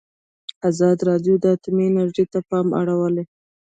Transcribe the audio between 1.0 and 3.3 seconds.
راډیو د اټومي انرژي ته پام اړولی.